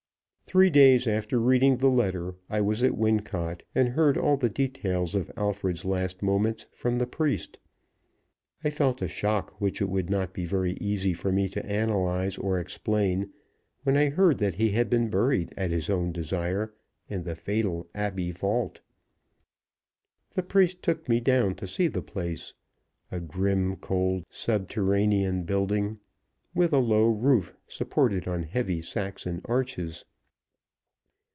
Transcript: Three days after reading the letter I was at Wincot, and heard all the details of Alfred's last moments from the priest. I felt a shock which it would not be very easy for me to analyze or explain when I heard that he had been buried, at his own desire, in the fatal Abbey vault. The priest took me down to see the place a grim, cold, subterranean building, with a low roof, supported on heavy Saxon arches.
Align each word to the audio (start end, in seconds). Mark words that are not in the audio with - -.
Three 0.43 0.69
days 0.71 1.07
after 1.07 1.39
reading 1.39 1.77
the 1.77 1.87
letter 1.87 2.35
I 2.49 2.59
was 2.59 2.83
at 2.83 2.97
Wincot, 2.97 3.63
and 3.73 3.87
heard 3.87 4.17
all 4.17 4.35
the 4.35 4.49
details 4.49 5.15
of 5.15 5.31
Alfred's 5.37 5.85
last 5.85 6.21
moments 6.21 6.67
from 6.73 6.97
the 6.99 7.07
priest. 7.07 7.61
I 8.61 8.69
felt 8.69 9.01
a 9.01 9.07
shock 9.07 9.61
which 9.61 9.81
it 9.81 9.87
would 9.87 10.09
not 10.09 10.33
be 10.33 10.43
very 10.45 10.73
easy 10.81 11.13
for 11.13 11.31
me 11.31 11.47
to 11.47 11.65
analyze 11.65 12.37
or 12.37 12.59
explain 12.59 13.31
when 13.83 13.95
I 13.95 14.09
heard 14.09 14.39
that 14.39 14.55
he 14.55 14.71
had 14.71 14.89
been 14.89 15.09
buried, 15.09 15.53
at 15.55 15.71
his 15.71 15.89
own 15.89 16.11
desire, 16.11 16.73
in 17.07 17.23
the 17.23 17.37
fatal 17.37 17.87
Abbey 17.95 18.31
vault. 18.31 18.81
The 20.31 20.43
priest 20.43 20.83
took 20.83 21.07
me 21.07 21.21
down 21.21 21.55
to 21.55 21.65
see 21.67 21.87
the 21.87 22.01
place 22.01 22.53
a 23.09 23.21
grim, 23.21 23.77
cold, 23.77 24.25
subterranean 24.29 25.43
building, 25.45 25.99
with 26.53 26.73
a 26.73 26.79
low 26.79 27.07
roof, 27.07 27.55
supported 27.67 28.27
on 28.27 28.43
heavy 28.43 28.81
Saxon 28.81 29.41
arches. 29.45 30.03